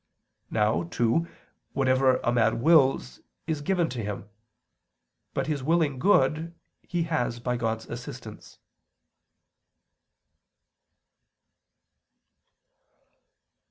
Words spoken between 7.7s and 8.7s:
assistance.